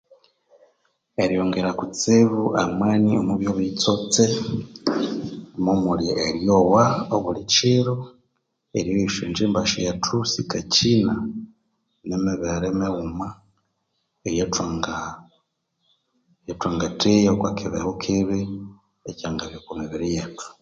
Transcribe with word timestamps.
Eryongera 1.23 1.71
kustibu 1.79 2.41
amani 2.63 3.11
omu 3.19 3.33
byobuyitsotse, 3.39 4.23
mwo 5.63 5.73
muli 5.83 6.07
eryowa 6.25 6.83
obulikiro, 7.15 7.95
eryoya 8.77 9.05
esya 9.09 9.25
ngyimba 9.29 9.61
syethu 9.71 10.17
sikakyina, 10.31 11.13
ni 12.07 12.15
mibere 12.25 12.67
mighuma 12.79 13.27
eya 14.27 14.45
thwanga 14.53 14.95
eyathwanga 16.45 16.87
theya 16.99 17.29
okukyibeho 17.33 17.91
kyibi 18.01 18.39
ekya 19.09 19.27
ngabya 19.33 19.57
oku 19.61 19.71
mibiri 19.79 20.07
yethu 20.15 20.47